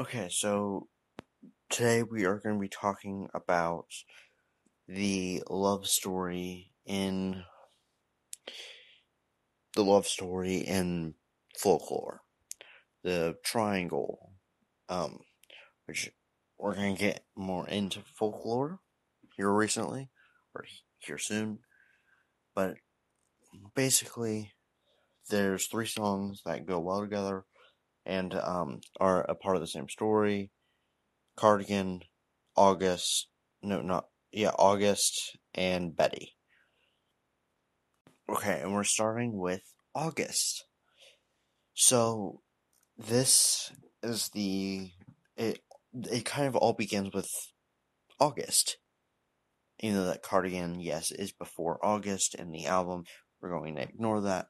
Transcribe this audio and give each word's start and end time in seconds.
Okay, 0.00 0.28
so 0.30 0.86
today 1.68 2.04
we 2.04 2.24
are 2.24 2.38
going 2.38 2.54
to 2.54 2.60
be 2.60 2.68
talking 2.68 3.28
about 3.34 3.86
the 4.86 5.42
love 5.50 5.88
story 5.88 6.70
in 6.86 7.42
the 9.74 9.82
love 9.82 10.06
story 10.06 10.58
in 10.58 11.14
folklore, 11.56 12.20
the 13.02 13.38
triangle, 13.42 14.34
um, 14.88 15.18
which 15.86 16.12
we're 16.58 16.76
going 16.76 16.94
to 16.94 17.02
get 17.02 17.24
more 17.34 17.66
into 17.66 17.98
folklore 18.14 18.78
here 19.36 19.52
recently 19.52 20.10
or 20.54 20.64
here 21.00 21.18
soon, 21.18 21.58
but 22.54 22.76
basically 23.74 24.52
there's 25.28 25.66
three 25.66 25.86
songs 25.86 26.42
that 26.46 26.66
go 26.66 26.78
well 26.78 27.00
together 27.00 27.44
and 28.08 28.34
um, 28.34 28.80
are 28.98 29.20
a 29.22 29.34
part 29.34 29.54
of 29.54 29.60
the 29.60 29.68
same 29.68 29.88
story. 29.88 30.50
Cardigan, 31.36 32.00
August, 32.56 33.28
no, 33.62 33.80
not 33.80 34.06
yeah, 34.32 34.50
August 34.58 35.36
and 35.54 35.94
Betty. 35.94 36.34
Okay, 38.28 38.60
and 38.60 38.72
we're 38.72 38.84
starting 38.84 39.38
with 39.38 39.62
August. 39.94 40.64
So 41.74 42.40
this 42.96 43.72
is 44.02 44.30
the 44.30 44.90
it. 45.36 45.60
It 46.10 46.24
kind 46.24 46.46
of 46.46 46.56
all 46.56 46.72
begins 46.72 47.14
with 47.14 47.30
August. 48.18 48.78
You 49.80 49.92
know, 49.92 50.06
that 50.06 50.22
Cardigan, 50.22 50.80
yes, 50.80 51.12
is 51.12 51.32
before 51.32 51.78
August 51.84 52.34
in 52.34 52.50
the 52.50 52.66
album, 52.66 53.04
we're 53.40 53.56
going 53.56 53.76
to 53.76 53.82
ignore 53.82 54.20
that. 54.22 54.46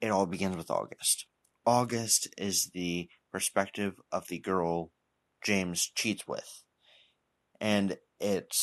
It 0.00 0.10
all 0.10 0.26
begins 0.26 0.56
with 0.56 0.70
August. 0.70 1.26
August 1.66 2.28
is 2.38 2.70
the 2.74 3.08
perspective 3.32 4.00
of 4.10 4.28
the 4.28 4.38
girl 4.38 4.90
James 5.44 5.90
cheats 5.94 6.26
with. 6.26 6.62
And 7.60 7.98
it 8.18 8.54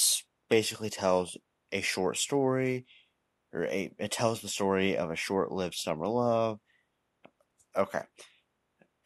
basically 0.49 0.89
tells 0.89 1.37
a 1.71 1.81
short 1.81 2.17
story, 2.17 2.85
or 3.53 3.65
a, 3.65 3.91
it 3.99 4.11
tells 4.11 4.41
the 4.41 4.47
story 4.47 4.97
of 4.97 5.11
a 5.11 5.15
short 5.15 5.51
lived 5.51 5.75
summer 5.75 6.07
love. 6.07 6.59
Okay. 7.75 8.03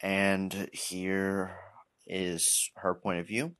And 0.00 0.68
here 0.72 1.56
is 2.06 2.70
her 2.76 2.94
point 2.94 3.20
of 3.20 3.26
view. 3.26 3.54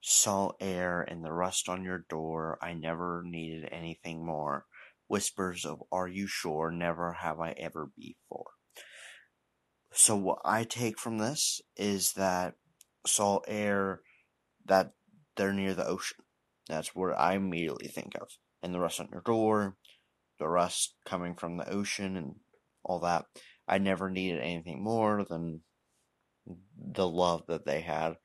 Salt 0.00 0.56
air 0.60 1.00
and 1.00 1.24
the 1.24 1.32
rust 1.32 1.68
on 1.68 1.82
your 1.82 2.04
door, 2.10 2.58
I 2.60 2.74
never 2.74 3.22
needed 3.24 3.68
anything 3.72 4.24
more. 4.24 4.66
Whispers 5.08 5.64
of 5.64 5.82
Are 5.90 6.08
you 6.08 6.26
sure? 6.26 6.70
Never 6.70 7.14
have 7.14 7.40
I 7.40 7.52
ever 7.52 7.88
before. 7.96 8.50
So 9.96 10.16
what 10.16 10.40
I 10.44 10.64
take 10.64 10.98
from 10.98 11.18
this 11.18 11.60
is 11.76 12.14
that 12.14 12.54
salt 13.06 13.44
air 13.46 14.00
that 14.66 14.92
they're 15.36 15.52
near 15.52 15.72
the 15.72 15.86
ocean. 15.86 16.18
That's 16.68 16.96
what 16.96 17.16
I 17.16 17.34
immediately 17.34 17.86
think 17.86 18.16
of. 18.20 18.28
And 18.60 18.74
the 18.74 18.80
rust 18.80 18.98
on 18.98 19.08
your 19.12 19.20
door, 19.20 19.76
the 20.40 20.48
rust 20.48 20.94
coming 21.06 21.36
from 21.36 21.56
the 21.56 21.68
ocean 21.70 22.16
and 22.16 22.34
all 22.82 22.98
that. 23.00 23.26
I 23.68 23.78
never 23.78 24.10
needed 24.10 24.40
anything 24.40 24.82
more 24.82 25.24
than 25.24 25.60
the 26.76 27.06
love 27.06 27.44
that 27.46 27.64
they 27.64 27.80
had. 27.82 28.16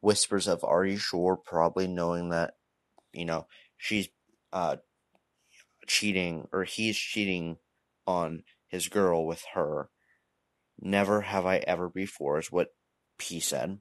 Whispers 0.00 0.48
of 0.48 0.64
Are 0.64 0.84
you 0.84 0.96
sure? 0.96 1.36
Probably 1.36 1.86
knowing 1.86 2.30
that, 2.30 2.54
you 3.12 3.24
know, 3.24 3.46
she's 3.76 4.08
uh 4.52 4.76
cheating 5.86 6.48
or 6.52 6.64
he's 6.64 6.96
cheating 6.96 7.58
on 8.04 8.42
his 8.66 8.88
girl 8.88 9.24
with 9.24 9.44
her 9.54 9.90
Never 10.80 11.22
have 11.22 11.46
I 11.46 11.58
ever 11.58 11.88
before, 11.88 12.38
is 12.38 12.52
what 12.52 12.68
P 13.18 13.40
said. 13.40 13.78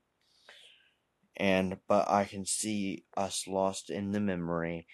And, 1.35 1.77
but 1.87 2.09
I 2.09 2.25
can 2.25 2.45
see 2.45 3.05
us 3.17 3.45
lost 3.47 3.89
in 3.89 4.11
the 4.11 4.19
memory. 4.19 4.87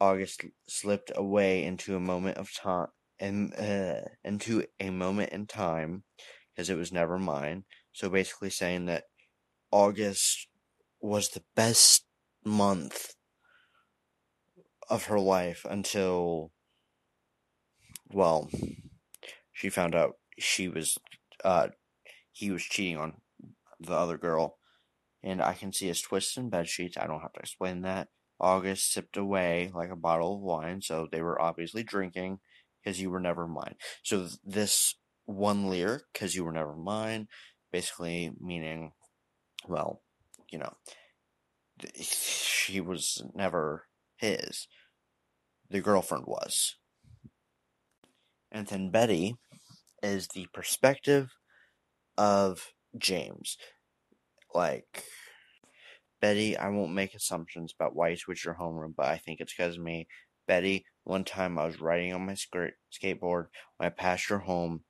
August 0.00 0.44
slipped 0.68 1.10
away 1.14 1.64
into 1.64 1.96
a 1.96 2.00
moment 2.00 2.38
of 2.38 2.54
time, 2.54 2.86
and, 3.18 3.52
uh, 3.54 4.02
into 4.24 4.64
a 4.78 4.90
moment 4.90 5.30
in 5.30 5.46
time, 5.46 6.04
because 6.50 6.70
it 6.70 6.78
was 6.78 6.92
never 6.92 7.18
mine. 7.18 7.64
So 7.92 8.08
basically 8.08 8.50
saying 8.50 8.86
that 8.86 9.04
August 9.72 10.46
was 11.00 11.30
the 11.30 11.42
best 11.56 12.06
month 12.44 13.14
of 14.88 15.04
her 15.04 15.18
life 15.18 15.66
until, 15.68 16.52
well, 18.12 18.48
she 19.52 19.68
found 19.68 19.94
out 19.94 20.14
she 20.38 20.68
was 20.68 20.96
uh, 21.44 21.68
he 22.32 22.50
was 22.50 22.62
cheating 22.62 22.98
on 22.98 23.14
the 23.78 23.92
other 23.92 24.18
girl. 24.18 24.58
And 25.22 25.42
I 25.42 25.52
can 25.52 25.72
see 25.72 25.88
his 25.88 26.00
twists 26.00 26.36
in 26.36 26.48
bed 26.48 26.68
sheets. 26.68 26.96
I 26.96 27.06
don't 27.06 27.20
have 27.20 27.32
to 27.34 27.40
explain 27.40 27.82
that. 27.82 28.08
August 28.40 28.92
sipped 28.92 29.18
away 29.18 29.70
like 29.74 29.90
a 29.90 29.96
bottle 29.96 30.36
of 30.36 30.40
wine, 30.40 30.80
so 30.80 31.06
they 31.10 31.20
were 31.20 31.40
obviously 31.40 31.82
drinking 31.82 32.38
because 32.82 33.00
you 33.00 33.10
were 33.10 33.20
never 33.20 33.46
mine. 33.46 33.74
So 34.02 34.28
this 34.42 34.94
one 35.26 35.68
lyric, 35.68 36.04
because 36.12 36.34
you 36.34 36.44
were 36.44 36.52
never 36.52 36.74
mine, 36.74 37.28
basically 37.70 38.32
meaning, 38.40 38.92
well, 39.68 40.00
you 40.50 40.58
know, 40.58 40.72
she 42.00 42.80
was 42.80 43.22
never 43.34 43.86
his. 44.16 44.68
The 45.68 45.80
girlfriend 45.80 46.24
was. 46.26 46.76
And 48.50 48.66
then 48.66 48.90
Betty 48.90 49.36
is 50.02 50.28
the 50.28 50.46
perspective 50.52 51.30
of 52.16 52.72
James. 52.96 53.56
Like, 54.54 55.04
Betty, 56.20 56.56
I 56.56 56.68
won't 56.68 56.92
make 56.92 57.14
assumptions 57.14 57.72
about 57.72 57.94
why 57.94 58.10
you 58.10 58.16
switched 58.16 58.44
your 58.44 58.54
homeroom, 58.54 58.94
but 58.96 59.06
I 59.06 59.16
think 59.18 59.40
it's 59.40 59.54
because 59.54 59.78
me. 59.78 60.06
Betty, 60.46 60.84
one 61.04 61.24
time 61.24 61.58
I 61.58 61.66
was 61.66 61.80
riding 61.80 62.12
on 62.12 62.26
my 62.26 62.34
sk- 62.34 62.74
skateboard 62.92 63.46
when 63.76 63.86
I 63.86 63.90
passed 63.90 64.28
your 64.28 64.40
home, 64.40 64.82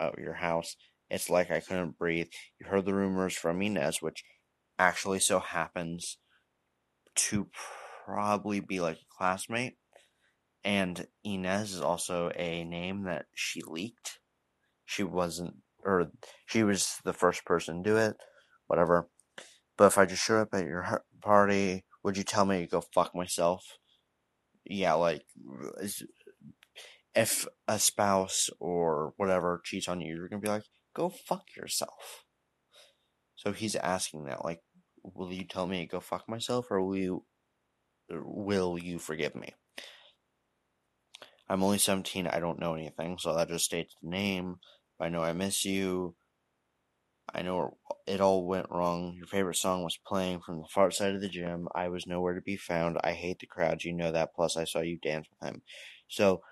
uh, 0.00 0.10
your 0.18 0.34
house. 0.34 0.76
It's 1.10 1.28
like 1.28 1.50
I 1.50 1.60
couldn't 1.60 1.98
breathe. 1.98 2.28
You 2.58 2.66
heard 2.66 2.86
the 2.86 2.94
rumors 2.94 3.34
from 3.34 3.60
Inez, 3.62 4.00
which 4.00 4.24
actually 4.78 5.20
so 5.20 5.38
happens 5.38 6.18
to 7.14 7.48
probably 8.04 8.60
be 8.60 8.80
like 8.80 8.96
a 8.96 9.16
classmate. 9.16 9.74
And 10.64 11.06
Inez 11.22 11.72
is 11.72 11.82
also 11.82 12.30
a 12.34 12.64
name 12.64 13.04
that 13.04 13.26
she 13.34 13.60
leaked 13.62 14.18
she 14.86 15.02
wasn't, 15.02 15.54
or 15.84 16.10
she 16.46 16.62
was 16.62 16.98
the 17.04 17.12
first 17.12 17.44
person 17.44 17.82
to 17.82 17.90
do 17.90 17.96
it, 17.96 18.16
whatever. 18.66 19.08
But 19.76 19.86
if 19.86 19.98
I 19.98 20.06
just 20.06 20.22
show 20.22 20.38
up 20.38 20.48
at 20.52 20.64
your 20.64 21.02
party, 21.20 21.84
would 22.02 22.16
you 22.16 22.22
tell 22.22 22.44
me 22.44 22.60
to 22.60 22.66
go 22.66 22.82
fuck 22.94 23.14
myself? 23.14 23.64
Yeah, 24.64 24.94
like, 24.94 25.22
if 27.14 27.46
a 27.68 27.78
spouse 27.78 28.50
or 28.60 29.14
whatever 29.16 29.60
cheats 29.64 29.88
on 29.88 30.00
you, 30.00 30.14
you're 30.14 30.28
gonna 30.28 30.40
be 30.40 30.48
like, 30.48 30.64
go 30.94 31.08
fuck 31.08 31.44
yourself. 31.56 32.24
So 33.36 33.52
he's 33.52 33.76
asking 33.76 34.24
that, 34.24 34.44
like, 34.44 34.60
will 35.02 35.32
you 35.32 35.44
tell 35.44 35.66
me 35.66 35.80
to 35.80 35.90
go 35.90 36.00
fuck 36.00 36.28
myself, 36.28 36.66
or 36.70 36.82
will 36.82 36.96
you, 36.96 37.24
will 38.08 38.78
you 38.78 38.98
forgive 38.98 39.34
me? 39.34 39.54
I'm 41.48 41.62
only 41.62 41.78
17, 41.78 42.26
I 42.26 42.40
don't 42.40 42.58
know 42.58 42.74
anything, 42.74 43.18
so 43.18 43.34
that 43.34 43.48
just 43.48 43.66
states 43.66 43.94
the 44.02 44.08
name. 44.08 44.56
I 44.98 45.08
know 45.08 45.22
I 45.22 45.32
miss 45.32 45.64
you. 45.64 46.14
I 47.34 47.42
know 47.42 47.78
it 48.06 48.20
all 48.20 48.46
went 48.46 48.70
wrong. 48.70 49.14
Your 49.16 49.26
favorite 49.26 49.56
song 49.56 49.82
was 49.82 49.98
playing 50.06 50.40
from 50.40 50.58
the 50.58 50.68
far 50.68 50.90
side 50.90 51.14
of 51.14 51.20
the 51.20 51.28
gym. 51.28 51.68
I 51.74 51.88
was 51.88 52.06
nowhere 52.06 52.34
to 52.34 52.40
be 52.40 52.56
found. 52.56 52.98
I 53.02 53.12
hate 53.12 53.40
the 53.40 53.46
crowd. 53.46 53.84
You 53.84 53.92
know 53.92 54.12
that. 54.12 54.34
Plus, 54.34 54.56
I 54.56 54.64
saw 54.64 54.80
you 54.80 54.98
dance 54.98 55.26
with 55.30 55.48
him. 55.48 55.62
So, 56.08 56.42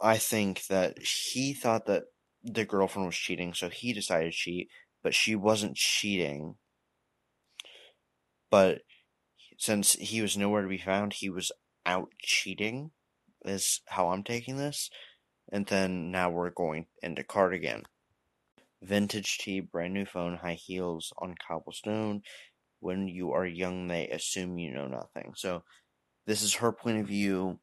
I 0.00 0.18
think 0.18 0.66
that 0.66 0.98
he 0.98 1.54
thought 1.54 1.86
that 1.86 2.04
the 2.42 2.64
girlfriend 2.64 3.06
was 3.06 3.16
cheating, 3.16 3.54
so 3.54 3.68
he 3.70 3.92
decided 3.92 4.32
to 4.32 4.36
cheat, 4.36 4.68
but 5.02 5.14
she 5.14 5.34
wasn't 5.34 5.76
cheating. 5.76 6.56
But 8.50 8.82
since 9.56 9.94
he 9.94 10.20
was 10.20 10.36
nowhere 10.36 10.62
to 10.62 10.68
be 10.68 10.78
found, 10.78 11.14
he 11.14 11.30
was 11.30 11.50
out 11.86 12.10
cheating, 12.18 12.90
is 13.44 13.80
how 13.86 14.08
I'm 14.08 14.22
taking 14.22 14.56
this. 14.56 14.90
And 15.52 15.66
then 15.66 16.10
now 16.10 16.30
we're 16.30 16.50
going 16.50 16.86
into 17.02 17.22
cardigan. 17.22 17.84
Vintage 18.82 19.38
tee, 19.38 19.60
brand 19.60 19.94
new 19.94 20.04
phone, 20.04 20.36
high 20.36 20.54
heels 20.54 21.12
on 21.18 21.34
cobblestone. 21.46 22.22
When 22.80 23.08
you 23.08 23.32
are 23.32 23.46
young, 23.46 23.88
they 23.88 24.08
assume 24.08 24.58
you 24.58 24.72
know 24.72 24.86
nothing. 24.86 25.32
So 25.36 25.62
this 26.26 26.42
is 26.42 26.54
her 26.54 26.72
point 26.72 27.00
of 27.00 27.06
view, 27.06 27.60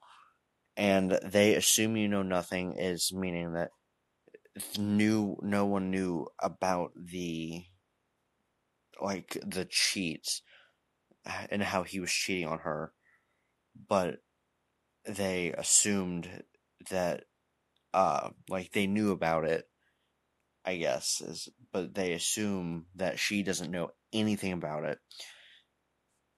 and 0.77 1.19
they 1.23 1.55
assume 1.55 1.95
you 1.95 2.07
know 2.07 2.23
nothing 2.23 2.73
is 2.77 3.11
meaning 3.13 3.53
that 3.53 3.69
knew 4.77 5.37
no 5.41 5.65
one 5.65 5.91
knew 5.91 6.27
about 6.39 6.91
the 6.95 7.63
like 9.01 9.37
the 9.45 9.65
cheats 9.65 10.41
and 11.49 11.63
how 11.63 11.83
he 11.83 11.99
was 11.99 12.11
cheating 12.11 12.47
on 12.47 12.59
her, 12.59 12.93
but 13.87 14.17
they 15.05 15.53
assumed 15.57 16.43
that 16.89 17.23
uh, 17.93 18.29
like 18.49 18.71
they 18.71 18.87
knew 18.87 19.11
about 19.11 19.45
it, 19.45 19.67
I 20.65 20.77
guess 20.77 21.21
is, 21.21 21.49
but 21.71 21.93
they 21.93 22.13
assume 22.13 22.85
that 22.95 23.19
she 23.19 23.43
doesn't 23.43 23.71
know 23.71 23.91
anything 24.13 24.53
about 24.53 24.85
it. 24.85 24.99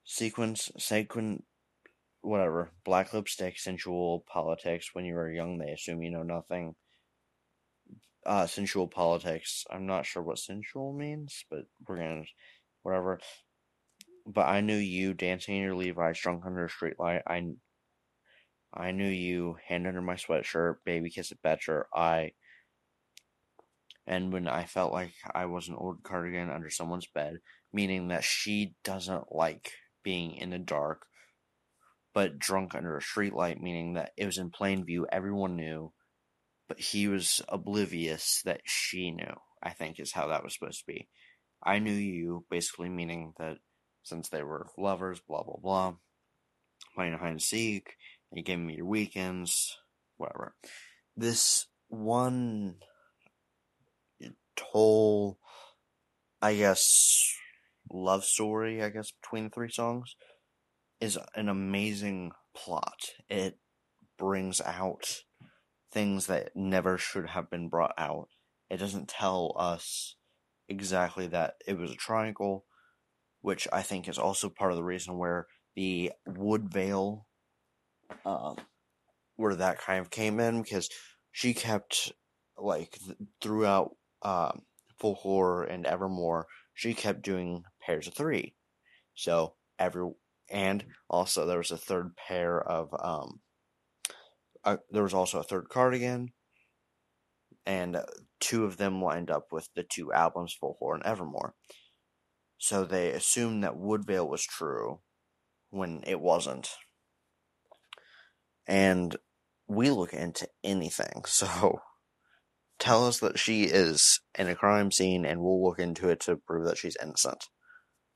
Sequence, 0.04 0.70
sequin, 0.78 1.42
whatever. 2.22 2.70
Black 2.84 3.12
lipstick, 3.12 3.58
sensual 3.58 4.24
politics. 4.26 4.90
When 4.92 5.04
you 5.04 5.14
were 5.14 5.30
young, 5.30 5.58
they 5.58 5.70
assume 5.70 6.02
you 6.02 6.10
know 6.10 6.22
nothing. 6.22 6.74
Uh, 8.26 8.46
sensual 8.46 8.88
politics. 8.88 9.64
I'm 9.70 9.86
not 9.86 10.06
sure 10.06 10.22
what 10.22 10.38
sensual 10.38 10.92
means, 10.92 11.44
but 11.50 11.66
we're 11.86 11.98
gonna, 11.98 12.24
whatever. 12.82 13.20
But 14.26 14.48
I 14.48 14.62
knew 14.62 14.76
you 14.76 15.12
dancing 15.12 15.56
in 15.56 15.62
your 15.62 15.74
Levi's, 15.74 16.18
drunk 16.18 16.44
under 16.46 16.64
a 16.64 16.68
streetlight. 16.68 17.20
I, 17.26 17.42
I 18.76 18.90
knew 18.90 19.08
you, 19.08 19.56
hand 19.66 19.86
under 19.86 20.02
my 20.02 20.16
sweatshirt, 20.16 20.76
baby 20.84 21.10
kiss 21.10 21.30
at 21.30 21.40
Betcher. 21.42 21.86
I 21.94 22.32
and 24.06 24.32
when 24.32 24.48
I 24.48 24.64
felt 24.64 24.92
like 24.92 25.12
I 25.34 25.46
was 25.46 25.68
an 25.68 25.76
old 25.76 26.02
cardigan 26.02 26.50
under 26.50 26.68
someone's 26.68 27.06
bed, 27.06 27.38
meaning 27.72 28.08
that 28.08 28.24
she 28.24 28.74
doesn't 28.84 29.32
like 29.32 29.72
being 30.02 30.34
in 30.36 30.50
the 30.50 30.58
dark, 30.58 31.06
but 32.12 32.38
drunk 32.38 32.74
under 32.74 32.96
a 32.96 33.00
streetlight, 33.00 33.60
meaning 33.60 33.94
that 33.94 34.10
it 34.16 34.26
was 34.26 34.38
in 34.38 34.50
plain 34.50 34.84
view, 34.84 35.06
everyone 35.10 35.56
knew, 35.56 35.92
but 36.68 36.78
he 36.78 37.08
was 37.08 37.40
oblivious 37.48 38.42
that 38.44 38.60
she 38.64 39.10
knew, 39.10 39.34
I 39.62 39.70
think 39.70 39.98
is 39.98 40.12
how 40.12 40.28
that 40.28 40.44
was 40.44 40.54
supposed 40.54 40.80
to 40.80 40.92
be. 40.92 41.08
I 41.62 41.78
knew 41.78 41.92
you, 41.92 42.44
basically 42.50 42.90
meaning 42.90 43.32
that 43.38 43.56
since 44.02 44.28
they 44.28 44.42
were 44.42 44.66
lovers, 44.76 45.20
blah 45.26 45.44
blah 45.44 45.56
blah, 45.62 45.94
playing 46.94 47.14
hide 47.14 47.30
and 47.30 47.42
seek, 47.42 47.94
you 48.34 48.42
gave 48.42 48.58
me 48.58 48.74
your 48.76 48.86
weekends, 48.86 49.78
whatever. 50.16 50.54
This 51.16 51.66
one 51.88 52.76
whole, 54.74 55.38
I 56.42 56.56
guess, 56.56 57.32
love 57.90 58.24
story, 58.24 58.82
I 58.82 58.88
guess, 58.88 59.12
between 59.22 59.44
the 59.44 59.50
three 59.50 59.70
songs 59.70 60.16
is 61.00 61.18
an 61.36 61.48
amazing 61.48 62.32
plot. 62.56 63.10
It 63.28 63.58
brings 64.18 64.60
out 64.60 65.22
things 65.92 66.26
that 66.26 66.50
never 66.56 66.98
should 66.98 67.28
have 67.28 67.48
been 67.50 67.68
brought 67.68 67.94
out. 67.96 68.28
It 68.68 68.78
doesn't 68.78 69.08
tell 69.08 69.54
us 69.56 70.16
exactly 70.68 71.28
that 71.28 71.54
it 71.66 71.78
was 71.78 71.92
a 71.92 71.96
triangle, 71.96 72.64
which 73.42 73.68
I 73.72 73.82
think 73.82 74.08
is 74.08 74.18
also 74.18 74.48
part 74.48 74.72
of 74.72 74.76
the 74.76 74.84
reason 74.84 75.18
where 75.18 75.46
the 75.76 76.10
Woodvale, 76.26 77.26
uh, 78.24 78.54
where 79.36 79.54
that 79.54 79.78
kind 79.78 80.00
of 80.00 80.10
came 80.10 80.40
in, 80.40 80.62
because 80.62 80.88
she 81.32 81.54
kept, 81.54 82.12
like, 82.56 82.98
th- 83.04 83.18
throughout 83.40 83.96
um, 84.22 84.62
Folklore 84.98 85.64
and 85.64 85.86
Evermore, 85.86 86.46
she 86.74 86.94
kept 86.94 87.22
doing 87.22 87.64
pairs 87.80 88.06
of 88.06 88.14
three. 88.14 88.54
So 89.14 89.54
every 89.78 90.10
and 90.50 90.84
also 91.08 91.46
there 91.46 91.58
was 91.58 91.70
a 91.70 91.76
third 91.76 92.16
pair 92.16 92.60
of 92.60 92.88
um, 93.02 93.40
uh, 94.64 94.76
there 94.90 95.02
was 95.02 95.14
also 95.14 95.38
a 95.38 95.44
third 95.44 95.68
cardigan, 95.68 96.32
and 97.64 97.98
two 98.40 98.64
of 98.64 98.76
them 98.76 99.02
lined 99.02 99.30
up 99.30 99.46
with 99.52 99.68
the 99.74 99.84
two 99.84 100.12
albums, 100.12 100.52
Folklore 100.52 100.94
and 100.94 101.04
Evermore. 101.04 101.54
So 102.58 102.84
they 102.84 103.10
assumed 103.10 103.62
that 103.62 103.76
Woodvale 103.76 104.28
was 104.28 104.42
true 104.42 105.00
when 105.70 106.02
it 106.06 106.20
wasn't. 106.20 106.70
And 108.66 109.16
we 109.66 109.90
look 109.90 110.12
into 110.12 110.48
anything, 110.62 111.22
so 111.26 111.80
tell 112.78 113.06
us 113.06 113.18
that 113.20 113.38
she 113.38 113.64
is 113.64 114.20
in 114.38 114.48
a 114.48 114.54
crime 114.54 114.90
scene 114.90 115.24
and 115.24 115.40
we'll 115.40 115.62
look 115.62 115.78
into 115.78 116.08
it 116.08 116.20
to 116.20 116.36
prove 116.36 116.66
that 116.66 116.78
she's 116.78 116.96
innocent. 117.02 117.44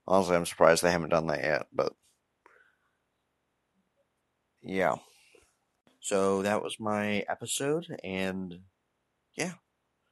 Honestly, 0.07 0.37
I'm 0.37 0.47
surprised 0.47 0.83
they 0.83 0.91
haven't 0.91 1.11
done 1.11 1.27
that 1.27 1.43
yet, 1.43 1.67
but 1.73 1.93
yeah. 4.63 4.97
So 6.01 6.43
that 6.43 6.63
was 6.63 6.81
my 6.81 7.25
episode, 7.29 7.87
and 8.03 8.61
yeah, 9.37 9.55